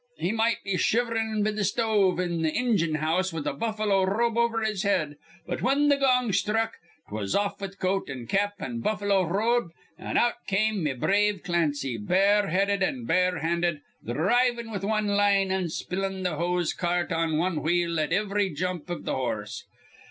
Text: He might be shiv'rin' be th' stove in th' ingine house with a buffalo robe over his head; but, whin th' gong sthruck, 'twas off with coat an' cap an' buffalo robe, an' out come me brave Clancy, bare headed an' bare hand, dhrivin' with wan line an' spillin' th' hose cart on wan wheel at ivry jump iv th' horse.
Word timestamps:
He 0.17 0.31
might 0.31 0.63
be 0.63 0.77
shiv'rin' 0.77 1.43
be 1.43 1.51
th' 1.53 1.63
stove 1.63 2.19
in 2.19 2.41
th' 2.41 2.51
ingine 2.51 2.95
house 2.95 3.31
with 3.31 3.45
a 3.45 3.53
buffalo 3.53 4.01
robe 4.01 4.35
over 4.35 4.63
his 4.63 4.81
head; 4.81 5.15
but, 5.45 5.59
whin 5.61 5.91
th' 5.91 5.99
gong 5.99 6.31
sthruck, 6.31 6.71
'twas 7.07 7.35
off 7.35 7.61
with 7.61 7.77
coat 7.77 8.09
an' 8.09 8.25
cap 8.25 8.53
an' 8.57 8.79
buffalo 8.79 9.21
robe, 9.23 9.69
an' 9.99 10.17
out 10.17 10.47
come 10.49 10.81
me 10.85 10.93
brave 10.93 11.43
Clancy, 11.43 11.97
bare 11.99 12.47
headed 12.47 12.81
an' 12.81 13.05
bare 13.05 13.37
hand, 13.41 13.63
dhrivin' 14.03 14.71
with 14.71 14.83
wan 14.83 15.05
line 15.07 15.51
an' 15.51 15.69
spillin' 15.69 16.23
th' 16.23 16.33
hose 16.33 16.73
cart 16.73 17.11
on 17.11 17.37
wan 17.37 17.61
wheel 17.61 17.99
at 17.99 18.11
ivry 18.11 18.49
jump 18.49 18.89
iv 18.89 19.05
th' 19.05 19.09
horse. 19.09 19.65